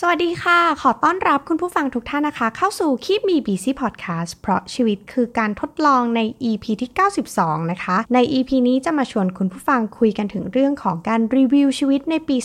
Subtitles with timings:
[0.00, 6.90] สวัสดีค่ะ ขอต้อนรับคุณผู้ฟังทุกท่านนะคะ เข้าสู่คีบมีบีซีพอดแคสต์เพราะชีวิตคือการทดลองใน EP ที่
[7.30, 12.36] 92 นะคะ ใน EP นี้จะมาชวนคุณผู้ฟังคุยกันถึงเรื่องของการรีวิวชีวิตในปี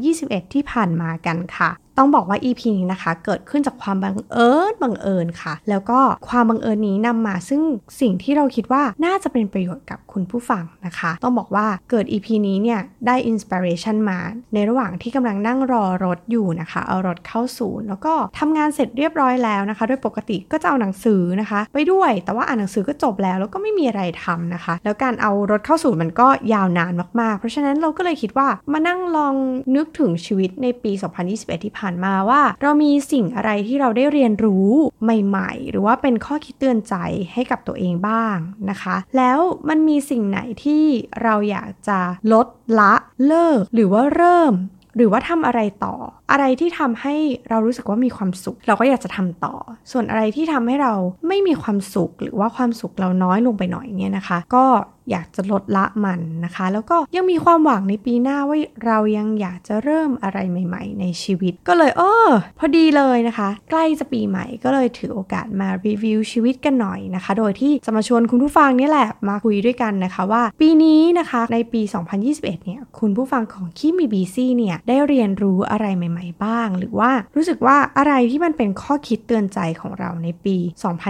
[0.00, 7.62] 2021 ที่ผ่านมากันค่ะ ต้องบอกว่า EP นี้นะคะ เกิดขึ้นจากความบังเอิญบังเอิญค่ะ แล้วก็ความบังเอิญนี้นำมาซึ่ง
[8.00, 14.18] สิ่งที่เราคิดว่าน่าจะเป็นประโยชน์กับคุณผู้ฟังนะคะ ต้องบอกว่าเกิด EP นี้เนี่ยได้อินสปิเรชันมา
[14.54, 29.34] ในระหว่างที่กำลังนั่งรอรถอยู่นะคะ เอารถเข้าศูนย์แล้วก็ทำงานเสร็จเรียบร้อยแล้วนะคะ โดยปกติก็จะเอาหนังสือนะคะ ไปด้วย แต่ว่าอ่านหนังสือก็จบแล้ว แล้วก็ไม่มีอะไรทำนะคะ แล้วการเอารถเข้าศูนย์มันก็ยาวนานมากๆ เพราะฉะนั้นเราก็เลยคิดว่ามานั่งลอง
[29.76, 30.92] นึกถึงชีวิตในปี
[31.28, 34.68] 2021 ที่ผ่านมาว่า เรามีสิ่งอะไรที่เราได้เรียนรู้
[35.02, 36.94] ใหม่ ๆ หรือว่าเป็นข้อคิดเตือนใจ
[37.32, 38.36] ให้กับตัวเองบ้าง
[38.70, 39.38] นะคะ แล้ว
[39.68, 40.84] มันมีสิ่งไหนที่
[41.22, 42.00] เราอยากจะ
[42.32, 42.46] ลด
[42.80, 42.94] ละ
[43.26, 44.52] เลิก หรือว่าเริ่ม
[44.96, 45.96] หรือว่าทำอะไรต่อ
[46.30, 47.14] อะไรที่ทำให้
[47.48, 49.54] เรารู้สึกว่ามีความสุข เราก็อยากจะทำต่อ
[49.92, 50.94] ส่วนอะไรที่ทำให้เรา
[51.28, 54.64] ไม่มีความสุข หรือว่าความสุขเราน้อยลงไปหน่อยเนี่ยนะคะ ก็
[55.10, 71.80] อยากจะลดละมันนะคะ แล้วก็ยังมีความหวังในปีหน้าว่าเรายังอยากจะเริ่มอะไรใหม่ ๆ ในชีวิต ก็เลยเออพอดีเลยนะคะ ใกล้จะปีใหม่ก็เลยถือโอกาสมารีวิวชีวิตกันหน่อยนะคะ โดยที่จะมาชวนคุณผู้ฟังนี่แหละมาคุยด้วยกันนะคะว่า ปีนี้นะคะในปี
[72.24, 80.56] 2021 เนี่ยคุณผู้ฟังของคิมีบีซี่เนี่ยได้เรียนรู้อะไรใหม่ๆบ้าง หรือว่ารู้สึกว่าอะไรที่มันเป็นข้อคิดเตือนใจของเราในปี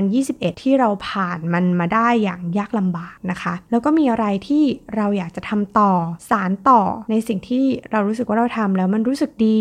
[0.05, 4.65] 2021 ที่เราผ่านมันมาได้อย่างยากลำบากนะคะ แล้วก็มีอะไรที่
[4.97, 5.93] เราอยากจะทำต่อ
[6.31, 9.61] สารต่อในสิ่งที่เรารู้สึกว่าเราทำแล้วมันรู้สึกดี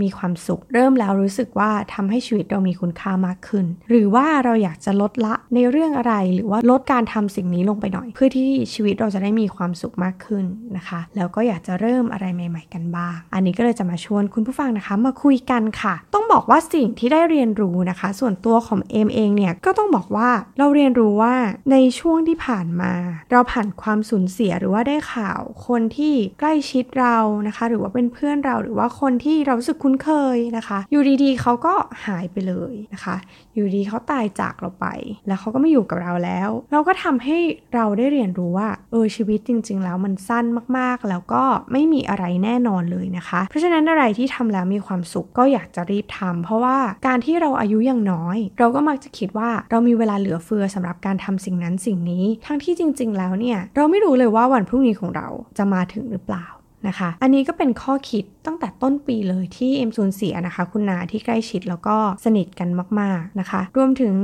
[0.00, 10.44] มีความสุข เริ่มแล้วรู้สึกว่าทำให้ชีวิตเรามีคุณค่ามากขึ้น หรือว่าเราอยากจะลดละในเรื่องอะไรหรือว่าลดการทำสิ่งนี้ลงไปหน่อย เพื่อที่ชีวิตเราจะได้มีความสุขมากขึ้น
[10.76, 21.34] นะคะ แล้วก็อยากจะเริ่มอะไรใหม่ ๆ กันบ้าง อันนี้ก็เลยจะมาชวนคุณผู้ฟังนะคะ มาคุยกันค่ะ ต้องบอกว่าสิ่งที่ได้เรียนรู้นะคะ ส่วนตัวของเอมเองเนี่ยก็ต้องบอกว่าเราเรียนรู้ว่า
[21.72, 22.92] ในช่วงที่ผ่านมา
[23.30, 27.16] เราผ่านความสูญเสียหรือว่าได้ข่าว คนที่ใกล้ชิดเรา
[27.46, 31.74] นะคะ หรือว่าเป็นเพื่อนเราหรือว่าคนที่เราสึกคุ้นเคยนะคะอยู่ดีๆเขาก็
[32.06, 33.16] หายไปเลยนะคะ
[33.54, 34.86] อยู่ดีเขาตายจากเราไป
[35.26, 37.38] แล้วเขาก็ไม่อยู่กับเราแล้ว เราก็ทำให้
[37.74, 40.44] เราได้เรียนรู้ว่าเออชีวิตจริง ๆ แล้วมันสั้น
[40.78, 55.28] มากๆ แล้วก็ไม่มีอะไรแน่นอนเลยนะคะ เพราะฉะนั้นอะไรที่ทำแล้วมีความสุขก็อยากจะรีบทำเพราะว่าการที่เราอายุยังน้อย เราก็มักจะคิดว่าเรามีเวลาเหลือเฟือสำหรับการทำสิ่งนั้นสิ่งนี้ ทั้งที่จริง ๆ แล้วเนี่ยเราไม่รู้เลยว่าวันพรุ่งนี้ของเรา
[55.58, 56.46] จะมาถึงหรือเปล่า
[56.88, 62.68] นะคะ อันนี้ก็เป็นข้อคิดตั้งแต่ต้นปีเลยที่เอ็มสูญเสียนะคะ คุณนาที่ใกล้ชิดแล้วก็สนิทกัน
[63.00, 64.14] มาก ๆนะคะ รวมถึง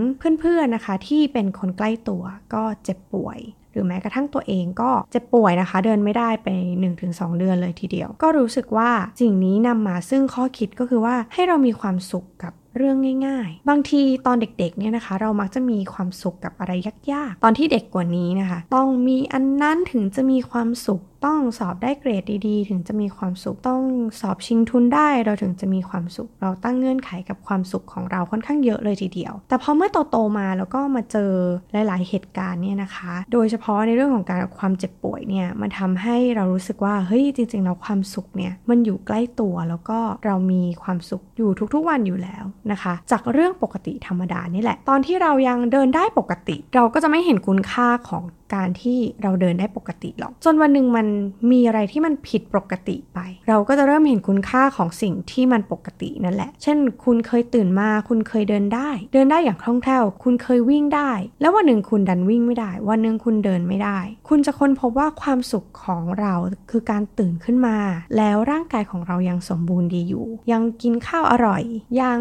[0.40, 2.22] เพื่อนๆนะคะที่เป็นคนใกล้ตัว
[2.54, 3.40] ก็เจ็บป่วย
[3.72, 6.48] หรือแม้กระทั่งตัวเองก็เจ็บป่วยนะคะ เดินไม่ได้ไป
[6.94, 8.90] 1-2 เดือนเลยทีเดียว ก็รู้สึกว่า
[9.20, 12.96] สิ่งนี้นำมาซึ่งข้อคิดก็คือว่าให้เรามีความสุขกับเรื่อง
[13.26, 16.72] ง่ายๆ บางทีตอนเด็กๆ เนี่ยนะคะ เรามักจะมีความสุขกับอะไร
[17.12, 23.82] ยากๆ ตอนที่เด็กกว่านี้นะคะ ต้องมีอันนั้นถึงจะมีความสุขต้องสอบได้เกรดดีๆ ถึงจะมีความสุขต้อง
[24.20, 31.32] สอบชิงทุนได้เราถึงจะมีความสุข เราตั้งเงื่อนไขกับความสุขของเราค่อนข้างเยอะเลยทีเดียว แต่พอเมื่อโตๆมาแล้วก็มาเจอ
[31.72, 48.22] หลาย ๆ เหตุการณ์เนี่ยนะคะ โดยเฉพาะในเรื่องของการความเจ็บป่วยเนี่ยมันทำให้เรารู้สึกว่าเฮ้ยจริงๆเราความสุขเนี่ยมันอยู่ใกล้ตัวแล้วก็เรามีความสุขอยู่ทุกๆวันอยู่แล้วนะคะ จากเรื่องปกติธรรมดานี่แหละ ตอนที่เรายังเดินได้ปกติ เราก็จะไม่เห็นคุณค่าของ
[48.54, 51.06] การที่เราเดินได้ปกติหรอก จนวันหนึ่งมัน
[51.50, 61.10] มีอะไรที่มันผิดปกติไป เราก็จะเริ่มเห็นคุณค่าของสิ่งที่มันปกตินั่นแหละ เช่น คุณเคยตื่นมา คุณเคยเดินได้ เดินได้อย่างคล่องแคล่ว คุณเคยวิ่งได้
[61.40, 63.98] แล้ววันหนึ่งคุณดันวิ่งไม่ได้ วันหนึ่งคุณเดินไม่ได้
[64.28, 66.34] คุณจะค้นพบว่าความสุขของเรา
[66.70, 67.76] คือการตื่นขึ้นมา
[68.16, 71.62] แล้วร่างกายของเรายังสมบูรณ์ดีอยู่ ยังกินข้าวอร่อย
[72.00, 72.20] ยัง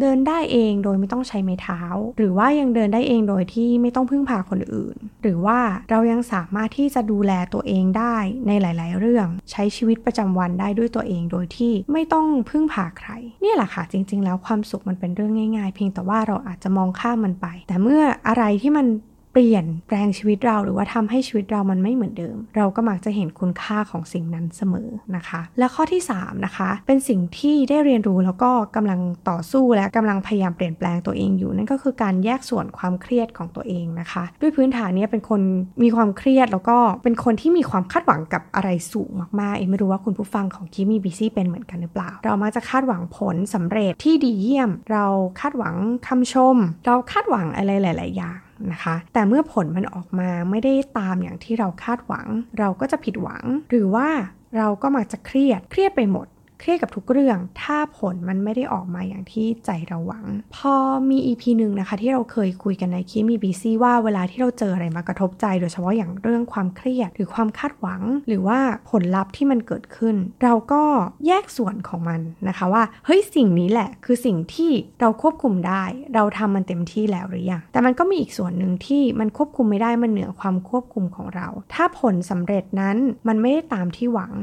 [0.00, 1.80] เดินได้เองโดยไม่ต้องใช้ไม้เท้า
[2.16, 5.58] หรือว่ายังเดินได้เองโดยที่ไม่ต้องพึ่งพาคนอื่น หรือว่า
[5.90, 8.16] เรายังสามารถที่จะดูแลตัวเองได้
[8.46, 13.10] ในหลาย ๆ เรื่อง ใช้ชีวิตประจำวันได้ด้วยตัวเองโดยที่ไม่ต้องพึ่งพาใคร
[13.44, 18.86] นี่แหละค่ะจริง ๆ แล้วความสุขมันเป็นเรื่องง่าย ๆ เพียงแต่ว่าเราอาจจะมองข้ามมันไป แต่เมื่ออะไรที่มัน
[19.32, 35.40] เปลี่ยนแปลงชีวิตเราหรือว่าทำให้ชีวิตเรามันไม่เหมือนเดิม เราก็มักจะเห็นคุณค่าของสิ่งนั้นเสมอนะคะ และข้อที่ 3 นะคะ เป็นสิ่งที่ได้เรียนรู้แล้วก็กำลังต่อสู้และกำลังพยายามเปลี่ยนแปลงตัวเองอยู่ นั่นก็คือการแยกส่วนความเครียดของตัวเองนะคะ ด้วยพื้นฐานนี้เป็นคน
[35.82, 39.10] มีความเครียดแล้วก็เป็นคนที่มีความคาดหวังกับอะไรสูง
[39.40, 45.04] มากๆเองไม่รู้ว่าคุณผู้ฟังของคิมีบีซี่เป็นเหมือนกันหรือเปล่า เรามักจะคาดหวังผลสำเร็จที่ดีเยี่ยม เรา
[45.40, 45.74] คาดหวัง
[46.06, 48.38] คำชม เราคาดหวังอะไรหลาย ๆ อย่าง
[48.72, 52.26] นะคะ แต่เมื่อผลมันออกมาไม่ได้ตามอย่างที่เราคาดหวัง
[52.58, 54.08] เราก็จะผิดหวัง หรือว่า
[54.56, 56.26] เราก็มักจะเครียดเครียดไปหมด
[56.60, 60.24] เครียดกับทุกเรื่อง ถ้าผลมันไม่ได้ออกมาอย่างที่ใจเราหวัง
[60.56, 60.74] พอ
[61.10, 68.58] มี EP หนึ่งนะคะ ที่เราเคยคุยกันในคีมีบีซีว่าเวลาที่เราเจออะไรมากระทบใจ โดยเฉพาะอย่างเรื่องความเครียด หรือความคาดหวัง หรือว่า
[68.90, 70.82] ผลลัพธ์ที่มันเกิดขึ้น เราก็
[71.26, 75.84] แยกส่วนของมันนะคะว่าเฮ้ยสิ่งนี้แหละ คือสิ่งที่เราควบคุมได้
[76.14, 82.96] เราทำมันเต็มที่แล้วหรือยังแต่มันก็มีอีกส่วนหนึ่งที่มันควบคุมไม่ได้มันเหนือความควบคุมของเรา ถ้าผลสำเร็จนั้น
[83.28, 84.34] มันไม่ได้ตามที่หวัง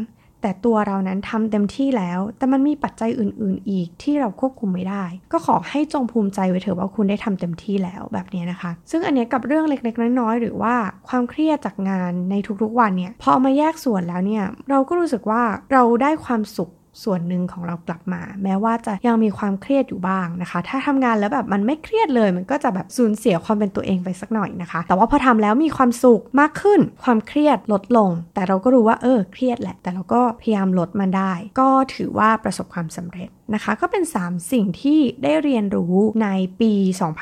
[0.42, 10.76] แต่ตัวเรานั้นทำเต็มที่แล้ว แต่มันมีปัจจัยอื่น ๆ อีกที่เราควบคุมไม่ได้ ก็ขอให้จงภูมิใจไว้เถอะว่าคุณได้ทำเต็มที่แล้วแบบนี้นะคะ ซึ่งอันนี้กับเรื่องเล็ก ๆ น้อย ๆ หรือว่า
[11.08, 15.42] ความเครียดจากงานในทุกๆวันเนี่ย พอเอามาแยกส่วนแล้วเนี่ย เราก็รู้สึกว่า
[15.72, 16.72] เราได้ความสุข
[17.04, 36.72] ส่วนหนึ่งของเรากลับมา แม้ว่าจะยังมีความเครียดอยู่บ้างนะคะ ถ้าทำงานแล้วแบบมันไม่เครียดเลย มันก็จะแบบสูญเสียความเป็นตัวเองไปสักหน่อยนะคะ แต่ว่าพอทำแล้วมีความสุขมากขึ้น ความเครียดลดลง แต่เราก็รู้ว่าเออเครียดแหละ แต่เราก็พยายามลดมันได้ ก็ถือว่าประสบความสำเร็จนะคะ ก็เป็น 3 สิ่งที่ได้เรียนรู้ในปี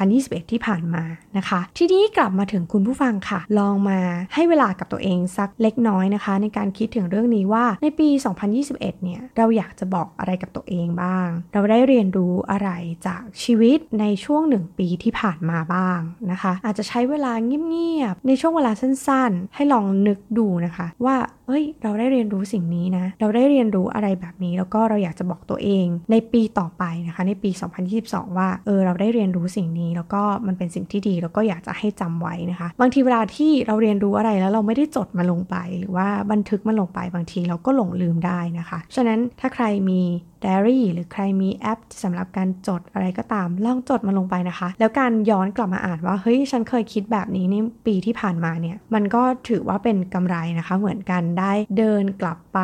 [0.02, 1.04] 2021 ที่ผ่านมา
[1.38, 4.00] นะคะ ทีนี้กลับมาถึงคุณผู้ฟังค่ะ ลองมา
[4.34, 8.10] ให้เวลากับตัวเองสักเล็กน้อยนะคะ ในการคิดถึงเรื่องนี้ว่าในปี
[8.56, 12.69] 2021 เนี่ยเราอยากากจะบอกอะไรกับตัวเองบ้าง เราได้เรียนรู้อะไร
[13.07, 16.00] จากชีวิตในช่วงหนึ่งปีที่ผ่านมาบ้าง
[16.31, 21.15] นะคะ อาจจะใช้เวลาเงียบๆในช่วงเวลาสั้นๆ ให้ลองนึกดูนะคะ ว่า
[21.48, 27.50] เอ้ย เราได้เรียนรู้สิ่งนี้นะ เราได้เรียนรู้อะไรแบบนี้ แล้วก็เราอยากจะบอกตัวเอง ในปีต่อไปนะคะ ในปี
[27.94, 40.02] 2022 ว่า เออ เราได้เรียนรู้สิ่งนี้ แล้วก็มันเป็นสิ่งที่ดี แล้วก็อยากจะให้จำไว้นะคะ บางทีเวลาที่เราเรียนรู้อะไรแล้วเราไม่ได้จดมาลงไป หรือว่าบันทึกมันลงไป บางทีเราก็หลงลืมได้นะคะ ฉะนั้นถ้าใครมี
[40.42, 47.56] ไดอารี่หรือใครมีแอปสำหรับการจดอะไรก็ตามลองจดมาลงไปนะคะ แล้วการย้อนกลับมาอ่านว่าเฮ้ยฉันเคยคิดแบบนี้ใน
[47.86, 52.60] ปีที่ผ่านมาเนี่ย มันก็ถือว่าเป็นกำไรนะคะ เหมือนกันได้เดินกลับไป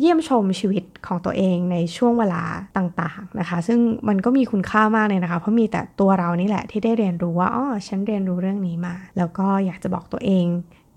[0.00, 2.42] เยี่ยมชมชีวิตของตัวเองในช่วงเวลา
[2.76, 3.78] ต่างๆนะคะ ซึ่ง
[4.08, 10.46] มันก็มีคุณค่ามากเลยนะคะ เพราะมีแต่ตัวเรานี่แหละที่ได้เรียนรู้ว่าอ๋อฉันเรียนรู้เรื่องนี้มา แล้วก็อยากจะบอกตัวเอง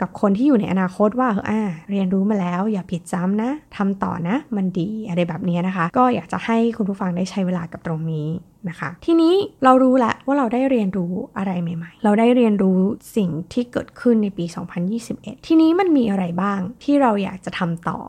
[0.02, 1.62] กับคนที่อยู่ในอนาคตว่าเอออ่า
[1.92, 8.28] เรียนรู้มาแล้ว อย่าผิดซ้ำนะทำต่อนะ มันดีอะไรแบบนี้นะคะ ก็อยากจะให้คุณผู้ฟังได้ใช้เวลากับตรงนี้
[8.70, 12.80] นะคะ ทีนี้เรารู้แล้วว่าเราได้เรียนรู้อะไรใหม่ ๆ เราได้เรียนรู้
[13.18, 14.46] สิ่งที่เกิดขึ้นในปี
[14.96, 18.00] 2021 ทีนี้มันมีอะไรบ้างที่เราอยากจะทำต่อ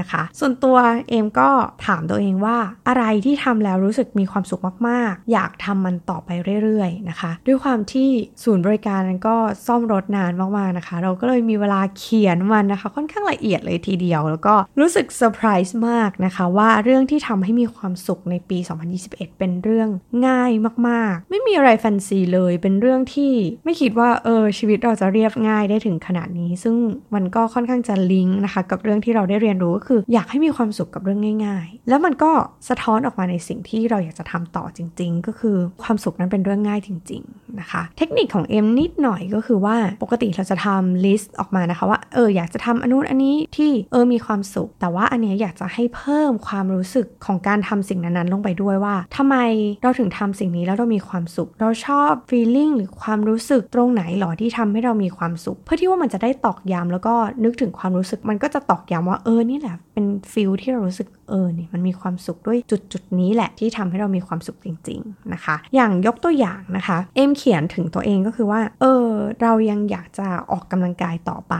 [0.00, 0.76] นะคะ ส่วนตัว
[1.08, 1.50] เอมก็
[1.86, 2.56] ถามตัวเองว่า
[2.88, 6.30] อะไรที่ทำแล้วรู้สึกมีความสุขมาก ๆ อยากทำมันต่อไป
[6.62, 8.08] เรื่อย ๆ นะคะ ด้วยความที่
[8.44, 9.36] ศูนย์บริการนั้นก็
[9.66, 18.58] ซ่อมรถนานมาก ๆ นะคะ เราก็เลยมีเวลาเขียนมันนะคะ ค่อนข้างละเอียดเลยทีเดียว แล้วก็รู้สึกเซอร์ไพรส์มากนะคะว่าเรื่องที่ทำให้มีความสุขในปี
[18.98, 19.88] 2021 เป็นเรื่อง
[20.26, 20.50] ง่าย
[20.88, 23.32] มาก ๆ ไม่มีอะไรแฟนซีเลย เป็นเรื่องที่
[23.64, 26.74] ไม่คิดว่าเออชีวิตเราจะเรียบง่ายได้ถึงขนาดนี้ ซึ่ง
[27.14, 32.32] มันก็ค่อนข้างจะลิงก์นะคะ กับเรื่องที่เราได้เรียนรู้คืออยากให้มีความสุขกับเรื่องง่าย ๆ แล้วมันก็
[32.68, 49.36] สะท้อนออกมาในสิ่งที่เราอยากจะทำต่อจริง ๆ ก็คือความสุขนั้นเป็นเรื่องง่ายจริง ๆ นะคะ เทคนิคของเอ็มนิดหน่อยก็คือว่าปกติเราจะทำ list ออกมานะคะว่าเอออยากจะทำอันนู้นอันนี้ที่เออมีความสุข แต่ว่าอันนี้อยากจะให้เพิ่มความรู้สึกของการทำสิ่งนั้นๆลงไปด้วยว่าทำไม
[49.82, 57.14] เราถึงทำสิ่งนี้แล้วเรามีความสุข เราชอบ feeling หรือความรู้สึกตรงไหนหรอที่ทำให้เรามีความสุข เพื่อที่ว่ามันจะได้ตอกย้ำแล้วก็
[57.44, 69.06] นึกถึงความรู้สึกมันก็จะตอกย้ำว่าเออนี่แหละ have เป็น feel ที่เรารู้สึกเออเนี่ยมันมีความสุขด้วยจุดจุดนี้แหละที่ทำให้เรามีความสุขจริง ๆนะคะ อย่างยกตัวอย่างนะคะ เอ็มเขียนถึงตัวเองก็คือว่า เออ
[69.42, 71.54] เรายังอยากจะออกกำลังกายต่อไป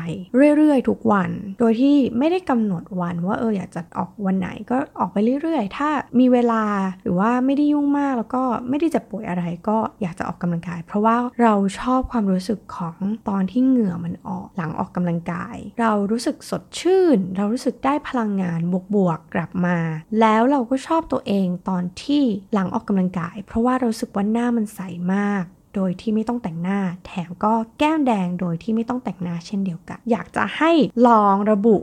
[0.56, 6.64] เรื่อยๆ ทุกวัน โดยที่ไม่ได้กำหนดวันว่าเอออยากจะออกวันไหนก็ออกไปเรื่อยๆ ถ้ามีเวลา
[7.02, 12.96] หรือว่าไม่ได้ยุ่งมากแล้วก็ไม่ได้จะป่วยอะไรก็อยากจะออกกำลังกาย เพราะว่าเราชอบความรู้สึกของ
[13.28, 18.60] ตอนที่เหงื่อมันออกหลังออกกำลังกาย เรารู้สึกสดชื่น เรารู้สึกได้พลังงาน
[18.94, 19.78] บวกๆกลับมา
[20.20, 24.80] แล้วเราก็ชอบตัวเองตอนที่หลังออกกำลังกาย เพราะว่าเราสึกว่าหน้ามันใส
[25.14, 30.70] มากโดยที่ไม่ต้องแต่งหน้า แถมก็แก้มแดงโดยที่ไม่ต้องแต่งหน้าเช่นเดียวกัน อยากจะให้
[31.06, 31.76] ลองระบุ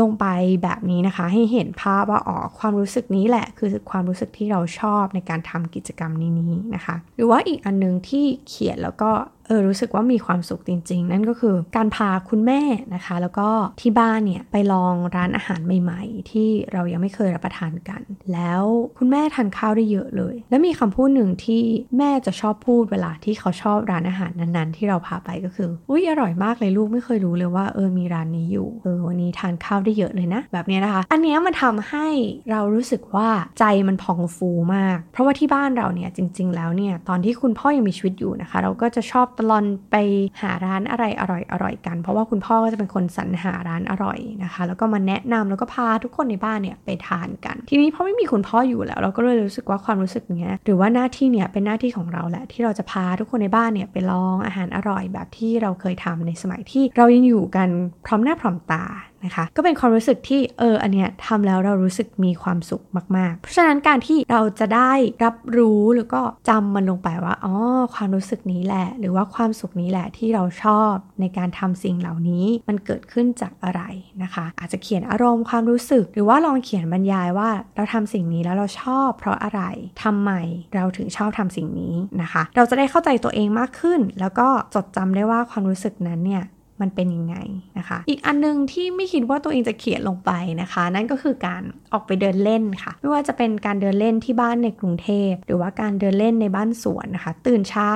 [0.00, 0.26] ลงไป
[0.62, 9.10] แบบนี้นะคะ ให้เห็นภาพว่าอ๋อความรู้สึกนี้แหละ คือความรู้สึกที่เราชอบในการทำกิจกรรมนี้นะคะ หรือว่าอีกอันนึงที่เขียนแล้วก็
[9.46, 12.60] เออรู้สึกว่ามีความสุขจริง ๆ นั่นก็คือการพาคุณแม่
[12.94, 13.48] นะคะ แล้วก็
[13.80, 18.62] ที่บ้านเนี่ยไปลองร้านอาหารใหม่ ๆ ที่เรายังไม่เคยรับประทานกัน แล้ว
[18.98, 21.62] คุณแม่ทานข้าวได้เยอะเลย แล้วมีคำพูดหนึ่งที่
[21.98, 32.06] แม่จะชอบพูดเวลาที่เขาชอบร้านอาหารนั้นๆ ที่เราพาไปก็คืออุ้ยอร่อยมากเลยลูกไม่เคยรู้เลยว่าเออมีร้านนี้อยู่เออวันนี้ทานข้าวได้เยอะเลยนะ แบบนี้นะคะ อันนี้มันทำให้
[32.50, 39.96] เรารู้สึกว่าใจมันพองฟูมาก เพราะว่าที่บ้านเราเนี่ยจริง ๆ แล้วเนี่ยตอนที่คุณพ่อยังมีชีวิตอยู่นะคะ เราก็จะชอบตลอนไป
[40.42, 41.24] หาร้านอะไรอ
[41.62, 57.68] ร่อยๆกัน เพราะว่าคุณพ่อก็จะเป็นคนสรรหาร้านอร่อยนะคะ แล้วก็มาแนะนำแล้วก็พาทุกคนในบ้านเนี่ยไปทานกัน ทีนี้เพราะไม่มีคุณพ่ออยู่แล้ว เราก็เลยรู้สึกว่าความรู้สึกเนี้ยหรือว่าหน้าที่เนี่ยเป็นหน้าที่ของเราแหละที่เราจะพาทุกคนในบ้านเนี่ยไปลองอาหารอร่อยแบบที่เราเคยทำในสมัยที่เรายังอยู่กัน
[58.06, 58.84] พร้อมหน้าพร้อมตา
[59.24, 62.82] นะคะ ก็เป็นความรู้สึกที่เอออันเนี้ยทำแล้วเรารู้สึกมีความสุข
[63.16, 64.92] มาก ๆ เพราะฉะนั้นการที่เราจะได้
[65.24, 67.54] รับรู้หรือก็จำมันลงไปว่าอ๋อ
[67.94, 73.82] ความรู้สึกนี้แหละ หรือว่าความสุขนี้แหละที่เราชอบในการทำสิ่งเหล่านี้มันเกิดขึ้นจากอะไร
[74.22, 79.62] นะคะ อาจจะเขียนอารมณ์ความรู้สึก หรือว่าลองเขียนบรรยายว่าเราทำสิ่งนี้แล้วเราชอบเพราะอะไร
[80.04, 80.30] ทำไม
[80.74, 86.44] เราถึงชอบทำสิ่งนี้นะคะ เราจะได้เข้าใจตัวเองมากขึ้น แล้วก็จดจำได้ว่าความรู้สึกนั้นเนี่ย
[86.80, 87.36] มันเป็นยังไง
[87.78, 90.30] นะคะ อีกอันนึงที่ไม่คิดว่าตัวเองจะเขียนลงไป
[90.60, 97.92] นะคะ นั่นก็คือการออกไปเดินเล่นค่ะ ไม่ว่าจะเป็นการเดินเล่นที่บ้านในกรุงเทพ หรือว่าการเดินเล่นในบ้านสวนนะคะ ตื่นเช้า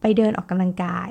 [0.00, 1.10] ไปเดินออกกำลังกาย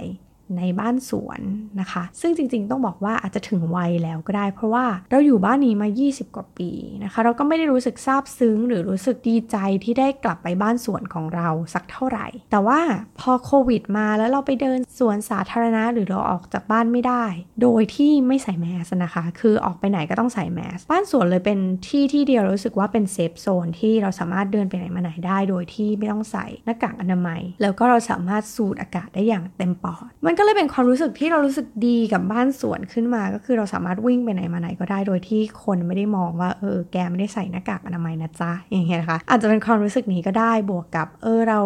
[0.58, 1.42] ในบ้านสวน
[1.80, 6.72] นะคะ ซึ่งจริงๆ ต้องบอกว่าอาจจะถึงวัยแล้วก็ได้ เพราะว่าเราอยู่บ้านนี้มา 20 กว่าปี
[7.04, 12.80] นะคะ เราก็ไม่ได้รู้สึกซาบซึ้ง หรือรู้สึกดีใจที่ได้กลับไปบ้านสวนของเราสักเท่าไหร่ แต่ว่า
[13.20, 17.26] พอโควิดมาแล้วเราไปเดินสวนสาธารณะ หรือเราออกจากบ้านไม่ได้
[17.62, 41.60] โดยที่ไม่ใส่แมสนะคะ คือออกไปไหนก็ต้องใส่แมส บ้านสวนเลยเป็นที่ที่เดียวรู้สึกว่าเป็นเซฟโซนที่เราสามารถเดินไปไหนมาไหนได้ โดยที่ไม่ต้องใส่หน้ากากอนามัย แล้วก็เราสามารถสูดอากาศได้อย่างเต็มปอดมันก็เลยเป็นความรู้สึกที่เรารู้สึกดีกับบ้านสวนขึ้นมา ก็คือเราสามารถวิ่งไปไหนมาไหนก็ได้โดยที่คนไม่ได้มองว่าเออแกไม่ได้ใส่หน้ากากอนามัยนะจ๊ะอย่างเงี้ยนะคะอาจจะเป็นความรู้สึกนี้ก็ได้บวกกับ เออเรา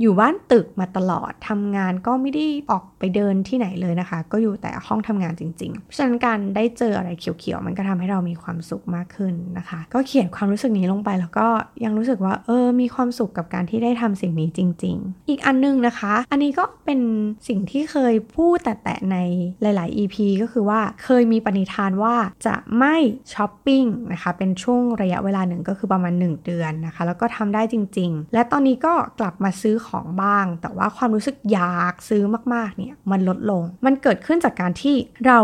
[0.00, 11.46] อยู่บ้านตึกมาตลอดทำงานก็ไม่ได้ออกไปเดินที่ไหนเลยนะคะ ก็อยู่แต่ห้องทำงานจริงๆเพราะฉะนั้นการได้เจออะไรเขียวๆมันก็ทำให้เรามีความสุขมากขึ้นนะคะ ก็เขียนความรู้สึกนี้ลงไปแล้วก็
[11.84, 17.00] ยังรู้สึกว่าเออมีความสุขกับการที่ได้ทำสิ่งนี้จริง ๆ อีกอันนึงนะคะ อันนี้ก็เป็น
[17.48, 19.16] สิ่งที่เคยพูดแต่แต่ใน
[19.62, 22.16] หลาย ๆ EP ก็คือว่าเคยมีปณิธานว่า
[22.46, 22.96] จะไม่
[23.32, 32.22] ช้อปปิ้งนะคะ เป็นช่วงระยะเวลาหนึ่งก็คือประมาณ 1 เดือนนะคะ แล้วก็ทำได้จริง ๆ และตอนนี้ก็กลับมาซื้อของบ้าง แต่ว่าความรู้สึกอยากซื้อ
[32.54, 35.40] มาก ๆ เนี่ยมันลดลง มันเกิดขึ้นจากการที่เรา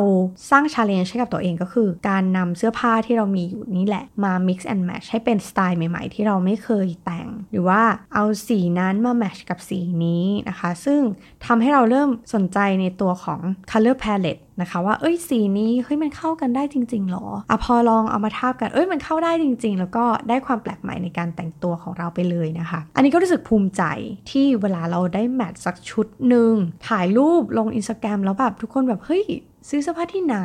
[0.51, 7.81] สร้างชาเลนจ์ให้กับตัวเองก็คือ การนำเสื้อผ้าที่เรามีอยู่นี้แหละมา mix and match ให้เป็นสไตล์ใหม่ ๆ ที่เราไม่เคยแต่ง หรือว่า
[8.15, 11.01] เอาสีนั้นมาแมชกับสีนี้นะคะ ซึ่ง
[11.47, 13.41] ทำให้เราเริ่มสนใจในตัวของ
[13.71, 23.83] color palette นะคะว่าเอ้ยสีนี้เฮ้ยมันเข้ากันได้จริง ๆหรออะพอลองเอามาทาบกันเอ้ยมันเข้าได้จริง ๆ แล้วก็ได้ความแปลกใหม่ในการแต่งตัวของเราไปเลยนะคะ อันนี้ก็รู้สึกภูมิใจ
[24.31, 26.53] ที่เวลาเราได้แมทสักชุดหนึ่ง
[26.89, 29.25] ถ่ายรูปลงอินสตาแกรมแล้วแบบทุกคนแบบเฮ้ย
[29.69, 30.39] ซื้อเสื้อผ้าที่ไหน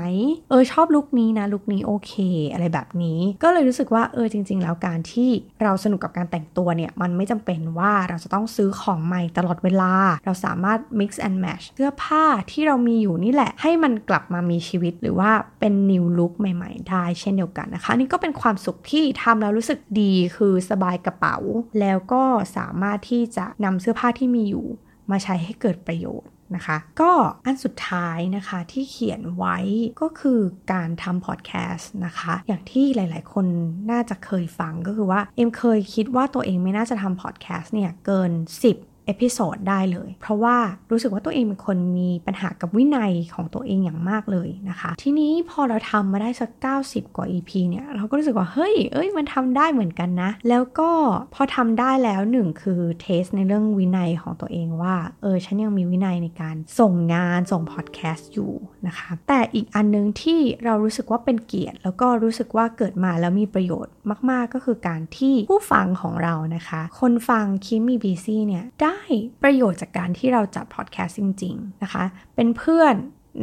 [0.50, 2.14] เออชอบลุคนี้นะลุคนี้โอเค
[2.54, 5.30] อะไรแบบนี้ ก็เลยรู้สึกว่าเออจริง ๆ แล้วการที่
[5.64, 9.94] เราสนุกกับการแต่งตัวเนี่ย มันไม่จำเป็นว่าเราจะต้องซื้อของใหม่ตลอดเวลา
[10.26, 21.38] เราสามารถ mix and match เสื้อผ้าที่เรามีอยู่นี่แหละ ให้มันกลับมามีชีวิตหรือว่าเป็น new look ใหม่ ๆ ได้เช่นเดียวกันนะคะนี่ก็เป็นความสุขที่ทำแล้วรู้สึกดีคือสบายกระเป๋า
[21.80, 22.24] แล้วก็
[22.58, 24.68] สามารถที่จะนำเสื้อผ้าที่มีอยู่
[25.12, 27.12] มาใช้ให้เกิดประโยชน์ นะคะ ก็
[27.46, 29.58] อันสุดท้ายนะคะที่เขียนไว้
[30.02, 30.40] ก็คือ
[30.74, 33.46] การทำพอดแคสต์นะคะ อย่างที่หลาย ๆ คน
[33.92, 38.32] น่าจะเคยฟังก็คือว่า เอ็มเคยคิดว่าตัวเองไม่น่าจะทำพอดแคสต์เนี่ยเกิน
[38.72, 40.58] 10 episode ได้เลย เพราะว่า
[40.92, 46.50] รู้สึกว่าตัวเองเป็นคนมีปัญหากับวินัยของตัวเองอย่างมากเลยนะคะ ทีนี้พอเราทำมาได้สัก
[46.84, 50.92] 90 กว่า EP เนี่ยเราก็รู้สึกว่า เฮ้ย เอ้ย มันทำได้เหมือนกันนะ แล้วก็
[51.34, 58.54] พอทำได้แล้วหนึ่งคือ test ในเรื่องวินัยของตัวเองว่า เออ ฉันยังมีวินัยในการส่งงานส่งพอดแคสต์อยู่
[58.88, 63.94] นะคะ แต่อีกอันนึงที่เรารู้สึกว่าเป็นเกียรติ แล้วก็รู้สึกว่าเกิดมาแล้วมีประโยชน์
[64.30, 68.95] มาก ๆ ก็คือการที่ผู้ฟังของเรานะคะ คนฟัง Keep Me Busy เนี่ยได้
[69.44, 72.04] ประโยชน์จากการที่เราจัดพอดแคสต์จริง ๆ นะคะ
[72.36, 72.96] เป็นเพื่อน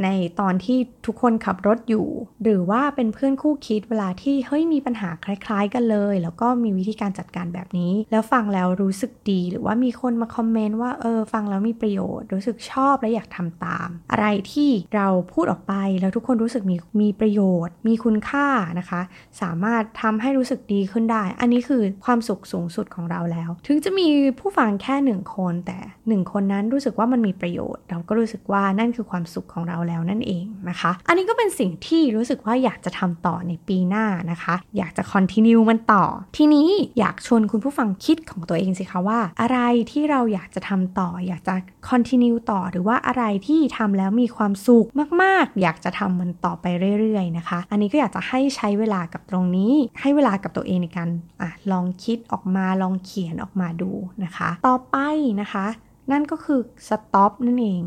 [0.04, 0.08] ใน
[0.40, 2.06] ตอนที่ทุกคนขับรถอยู่
[2.42, 18.46] หรือว่าเป็นเพื่อนคู่คิดเวลาที่เฮ้ยมีปัญหาคล้ายๆกันเลย แล้วก็มีวิธีการจัดการแบบนี้ แล้วฟังแล้วรู้สึกดี หรือว่ามีคนมาคอมเมนต์ว่าเออฟังแล้วมีประโยชน์ รู้สึกชอบและอยากทำตาม อะไรที่เราพูดออกไปแล้วทุกคนรู้สึกมีมีประโยชน์ มีคุณค่า
[18.78, 19.00] นะคะ
[19.42, 24.08] สามารถทำให้รู้สึกดีขึ้นได้ อันนี้คือความสุขสูงสุดของเราแล้ว ถึงจะมี
[24.38, 36.04] ผู้ฟังแค่หนึ่งคนแต่หนึ่งคนนั้นรู้สึกว่ามันมีประโยชน์ เราก็รู้สึกว่านั่นคือความสุขของเราแล้วนั่นเองนะคะ อันนี้ก็เป็นสิ่งที่รู้สึกว่าอยากจะทำต่อในปีหน้านะคะ อยากจะคอนติเนียมันต่อ
[36.36, 39.58] ทีนี้อยากชวนคุณผู้ฟังคิดของตัวเองสิคะว่า อะไร
[39.90, 41.54] ที่เราอยากจะทำต่อ อยากจะ
[41.88, 44.86] คอนติเนียต่อ หรือว่าอะไรที่ทำแล้วมีความสุข
[45.22, 46.66] มาก ๆ อยากจะทำมันต่อไป
[47.00, 51.08] เรื่อย ๆ นะคะ อันนี้ก็อยากจะให้ใช้เวลากับตรงนี้ ให้เวลากับตัวเองในการ
[51.40, 53.90] อะลองคิดออกมาลองเขียนออกมาดู
[54.24, 54.96] นะคะ ต่อไป
[55.40, 55.66] นะคะ
[56.12, 57.82] นั่นก็คือสต็อปนั่นเอง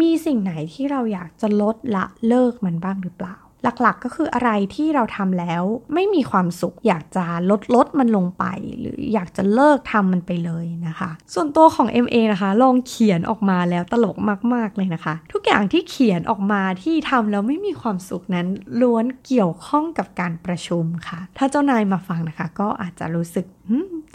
[0.00, 3.36] มีสิ่งไหนที่เราอยากจะลดละเลิกมันบ้างหรือเปล่า
[3.82, 5.62] หลักๆ ก็คืออะไรที่เราทำแล้ว
[5.94, 8.44] ไม่มีความสุข อยากจะลดลดมันลงไป
[8.80, 14.16] หรืออยากจะเลิกทำมันไปเลยนะคะ ส่วนตัวของ MA นะคะ ลองเขียนออกมาแล้วตลก
[14.54, 18.46] มาก ๆ เลยนะคะ ทุกอย่างที่เขียนออกมาที่ทำแล้วไม่มีความสุขนั้น
[18.80, 23.46] ล้วนเกี่ยวข้องกับการประชุมค่ะ ถ้าเจ้านายมาฟังนะคะ ก็อาจจะรู้สึก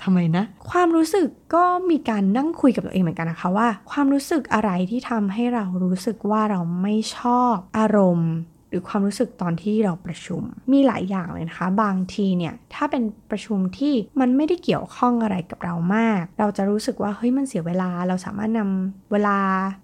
[0.04, 8.34] ทำไมนะ ความรู้สึกก็มีการนั่งคุยกับตัวเองเหมือนกันนะคะว่า ความรู้สึกอะไรที่ทำให้เรารู้สึกว่าเราไม่ชอบอารมณ์
[8.70, 10.42] หรือความรู้สึกตอนที่เราประชุม
[10.74, 19.38] มีหลายอย่างเลยนะคะ บางทีเนี่ยถ้าเป็นประชุมที่มันไม่ได้เกี่ยวข้องอะไรกับเรามาก เราจะรู้สึกว่าเฮ้ยมันเสียเวลาเราสามารถนำเวลา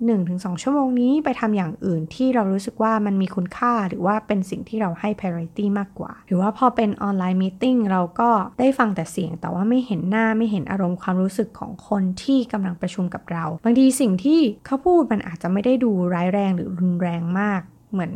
[0.07, 17.61] 1-2 ชั่วโมงนี้ไปทำอย่างอื่นที่เรารู้สึกว่ามันมีคุณค่า หรือว่าเป็นสิ่งที่เราให้ priority มากกว่า หรือว่าพอเป็นออนไลน์มีติ้งเราก็ได้ฟังแต่เสียง แต่ว่าไม่เห็นหน้าไม่เห็นอารมณ์ความรู้สึกของคนที่กำลังประชุมกับเรา บางทีสิ่งที่เขาพูดมันอาจจะไม่ได้ดูร้ายแรงหรือรุนแรงมาก
[17.95, 18.13] เหมือน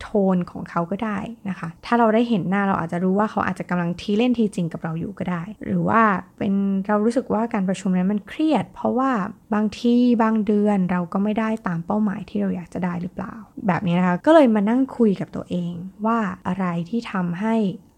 [0.00, 6.02] โทนของเขาก็ได้นะคะ ถ้าเราได้เห็นหน้าเราอาจจะรู้ว่าเขาอาจจะกำลังทีเล่นทีจริงกับเราอยู่ก็ได้ หรือว่า
[6.38, 6.52] เป็น
[6.86, 9.10] เรารู้สึกว่าการประชุมนั้นมันเครียด เพราะว่า
[9.54, 13.34] บางที่บางเดือนเราก็ไม่ได้ตามเป้าหมายที่เราอยากจะได้หรือเปล่า
[13.66, 15.72] แบบนี้นะคะก็เลยมานั่งคุยกับตัวเอง
[16.06, 17.56] ว่าอะไรที่ทำให้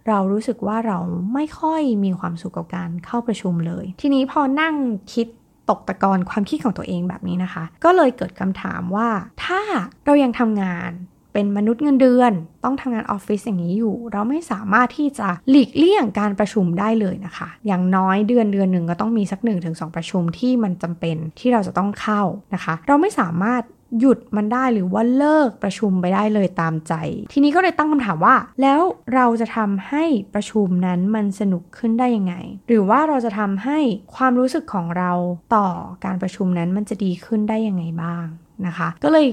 [0.08, 0.98] เรารู้สึกว่าเรา
[1.34, 4.74] ไม่ค่อยมีความสุขกับการเข้าประชุมเลย ทีนี้พอนั่ง
[5.14, 5.26] คิด
[5.70, 9.08] ตกตะกอนความคิดของตัวเองแบบนี้นะคะ ก็เลยเกิดคำถามว่า
[9.44, 9.60] ถ้า
[10.04, 10.90] เรายังทำงาน
[11.34, 12.32] เป็นมนุษย์เงินเดือน
[12.64, 22.22] ต้องทำงานออฟฟิศอย่างนี้อยู่ เราไม่สามารถที่จะหลีกเลี่ยงการประชุมได้เลยนะคะ อย่างน้อยเดือนเดือนหนึ่งก็ต้องมีสัก1นถึงสประชุมที่มันจำเป็นที่เราจะต้องเข้า
[22.54, 23.62] นะคะ เราไม่สามารถ
[24.00, 26.92] หยุดมันได้หรือว่าเลิกประชุมไปได้เลยตามใจ
[27.32, 28.80] ทีนี้ก็เลยตั้งคำถามว่า แล้ว
[29.14, 32.34] เราจะทำให้ประชุมนั้นมันสนุกขึ้นได้ยังไง
[32.68, 33.78] หรือว่าเราจะทำให้
[34.14, 35.12] ความรู้สึกของเรา
[35.56, 35.68] ต่อ
[36.04, 38.26] การประชุมนั้นมันจะดีขึ้นได้ยังไงบ้าง
[38.66, 39.26] นะคะ ก็เลย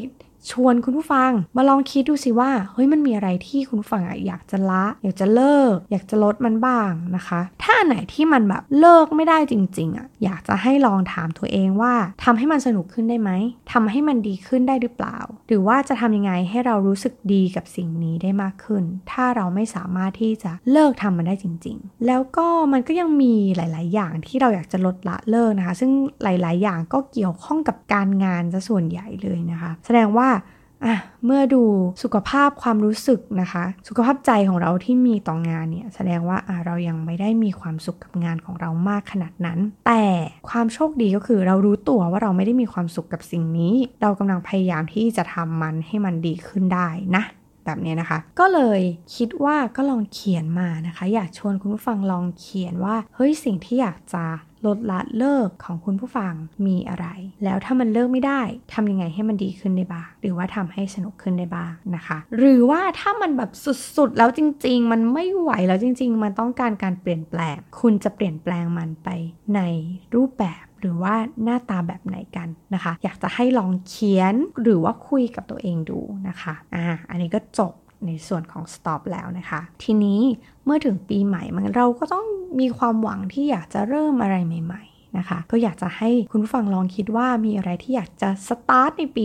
[0.50, 13.32] ชวนคุณผู้ฟังมาลองคิดดูสิว่าเฮ้ยมันมีอะไรที่คุณผู้ฟังอยากจะละ อยากจะเลิก อยากจะลดมันบ้างนะคะ ถ้าอันไหนที่มันแบบเลิกไม่ได้จริงๆอะอยากจะให้ลองถามตัวเองว่าทำให้มันสนุกขึ้นได้ไหม
[13.72, 25.92] ทำให้มันดีขึ้นได้หรือเปล่า หรือว่าจะทำยังไงให้เรารู้สึกดีกับสิ่งนี้ได้มากขึ้น ถ้าเราไม่สามารถที่จะเลิกทำมันได้จริง ๆ แล้วก็มันก็ยังมีหลาย ๆ อย่างที่เราอยากจะลดละเลิกนะคะ ซึ่ง
[26.24, 30.27] หลาย ๆ อย่างก็เกี่ยวข้องกับการงานซะส่วนใหญ่เลยนะคะ แสดงว่า
[30.85, 31.63] อะเมื่อดู
[32.03, 40.05] สุขภาพความรู้สึกนะคะ สุขภาพใจของเราที่มีต่องานเนี่ยแสดงว่าอะเรายังไม่ได้มีความสุขกับงานของเรามากขนาดนั้น แต่
[40.50, 47.24] ความโชคดีก็คือเรารู้ตัวว่าเราไม่ได้มีความสุขกับสิ่งนี้ เรากำลังพยายามที่จะทำมันให้มันดีขึ้นได้นะ
[47.65, 48.81] แบบนี้นะคะ ก็เลย
[49.15, 54.24] คิดว่าก็ลองเขียนมานะคะ อยากชวนคุณผู้ฟังลองเขียนว่า เฮ้ยสิ่งที่อยากจะ
[54.66, 56.34] ลดละเลิกของคุณผู้ฟัง
[56.68, 57.08] มีอะไร
[57.44, 58.42] แล้วถ้ามันเลิกไม่ได้
[58.74, 63.52] ทำยังไงให้มันดีขึ้นได้บ้าง หรือว่าทำให้สนุกขึ้นได้บ้างนะคะ หรือว่าถ้ามันแบบ
[63.98, 69.10] สุดๆ แล้วจริง ๆ มันไม่ไหวแล้วจริง ๆ มันต้องการการเปลี่ยนแปลง คุณจะเปลี่ยนแปลงมันไป
[69.56, 69.60] ใน
[70.16, 77.74] รูปแบบหรือว่าหน้าตาแบบไหนกันนะคะ อยากจะให้ลองเขียนหรือว่าคุยกับตัวเองดูนะคะอ่าอันนี้ก็จบ
[78.05, 80.22] ในส่วนของ stop แล้วนะคะ ทีนี้
[80.66, 82.25] เมื่อถึงปีใหม่มันเราก็ต้อง
[82.59, 84.83] มีความหวังที่อยากจะเริ่มอะไรใหม่
[85.18, 89.24] นะคะ ก็อยากจะให้คุณผู้ฟังลองคิดว่ามีอะไรที่อยากจะสตาร์ทในปี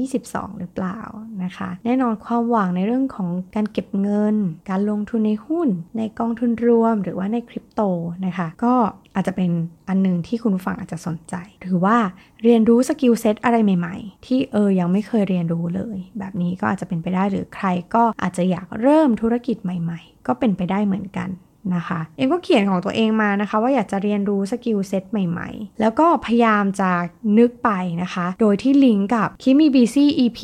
[0.00, 1.00] 2022 หรือเปล่า
[1.44, 4.36] นะคะ แน่นอนความหวังในเรื่องของการเก็บเงิน
[4.70, 7.80] การลงทุนในหุ้น ในกองทุนรวม หรือว่าในคริปโต
[8.26, 8.74] นะคะ ก็
[9.14, 9.50] อาจจะเป็น
[9.88, 11.96] อันหนึ่งที่คุณผู้ฟังอาจจะสนใจ หรือว่า
[12.42, 21.28] เรียนรู้ skill set อะไรใหม่ๆ ที่เออยังไม่เคยเรียนรู้เลย แบบนี้ก็อาจจะเป็นไปได้หรือใครก็อาจจะอยากเริ่มธุรกิจใหม่ ๆ ก็เป็นไปได้เหมือนกัน
[21.74, 26.90] นะคะ เอ็มก็เขียนของตัวเองมานะคะ ว่าอยากจะเรียนรู้ skill set ใหม่ๆ แล้วก็พยายามจะ
[27.38, 27.70] นึกไป
[28.02, 30.38] นะคะ โดยที่ลิงก์กับ Keep Me Busy EP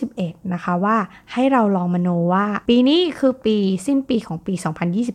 [0.00, 0.96] 91 นะคะว่า
[1.32, 4.54] ให้เราลองมโนว่า ปีนี้คือปีสิ้นปีของปี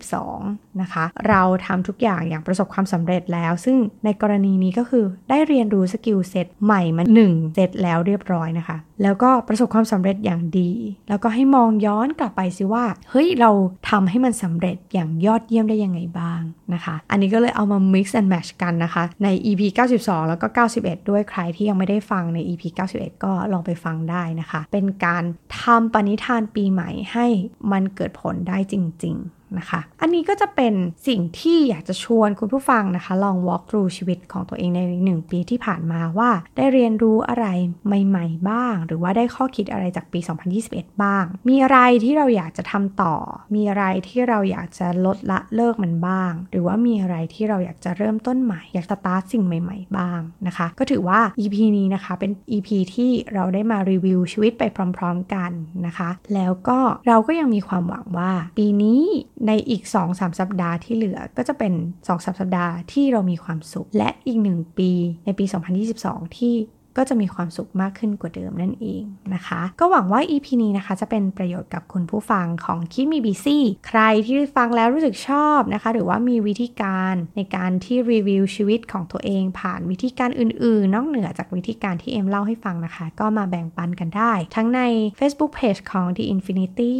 [0.09, 10.71] 2022นะคะ เราทำทุกอย่างอย่างประสบความสำเร็จแล้ว ซึ่งในกรณีนี้ก็คือได้เรียนรู้ skill set ใหม่มา1เซตแล้วเรียบร้อยนะคะ แล้วก็ประสบความสำเร็จอย่างดี
[11.09, 13.51] แล้วก็ให้มองย้อนกลับไปสิว่า เฮ้ย เรา
[13.89, 16.41] ทำให้มันสำเร็จอย่างยอดเยี่ยมได้ยังไงบ้าง
[16.73, 19.61] นะคะ อันนี้ก็เลยเอามา mix and match กันนะคะ ใน EP
[19.97, 20.47] 92 แล้วก็
[20.79, 25.23] 91 ด้วยใครที่ยังไม่ได้ฟังใน EP 91 ก็ลองไปฟังได้นะคะ เป็นการ
[25.61, 27.27] ทำปณิธานปีใหม่ให้
[27.71, 30.73] มันเกิดผลได้จริง ๆ นะคะ อันนี้ก็จะเป็น
[31.07, 37.45] สิ่งที่อยากจะชวนคุณผู้ฟังนะคะ ลอง walk through ชีวิตของตัวเองใน1ปีที่ผ่านมาว่า ได้เรียนรู้อะไร
[37.85, 40.19] ใหม่ ๆ บ้าง หรือว่าได้ข้อคิดอะไรจากปี
[40.61, 43.15] 2021 บ้าง มีอะไรที่เราอยากจะทำต่อ
[43.55, 54.63] มีอะไรที่เราอยากจะลดละเลิกมันบ้าง หรือว่ามีอะไรที่เราอยากจะเริ่มต้นใหม่ อยากสตาร์ทสิ่งใหม่ ๆ บ้างนะคะ ก็ถือว่า EP นี้นะคะเป็น EP ที่เราได้มารีวิวชีวิตไป
[54.97, 55.51] พร้อม ๆ กัน
[55.85, 59.01] นะคะ แล้วก็เราก็ยังมีความหวังว่า ปีนี้
[59.47, 61.73] ในอีก 2-3 สัปดาห์ที่เหลือก็จะเป็น
[62.07, 64.91] 2-3 สัปดาห์ที่เรามีความสุข และอีก 1 ปี
[65.25, 65.45] ในปี
[65.91, 66.55] 2022 ที่
[66.97, 84.81] ก็จะมีความสุขมากขึ้นกว่าเดิมนั่นเองนะคะ ก็หวังว่า EP นี้นะคะ จะเป็นประโยชน์กับคุณผู้ฟังของคิดมีบีซี่ใครที่ฟังแล้วรู้สึกชอบนะคะ หรือว่ามีวิธีการในการที่รีวิวชีวิตของตัวเอง ผ่านวิธีการอื่นๆ นอกเหนือจากวิธีการที่เอ็มเล่าให้ฟังนะคะ ก็มาแบ่งปันกันได้ ทั้งใน
[85.19, 86.93] Facebook Page ของ The Infinity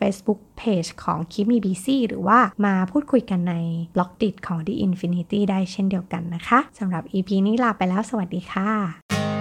[0.00, 3.54] Facebook เพจของคิดมีบีซีหรือว่ามาพูดคุยกันใน
[3.94, 9.33] บล็อกดิของ The Infinity ได้เช่นเดียวกันนะคะสำหรับ EP นี้ลาไปแล้วสวัสดีค่ะ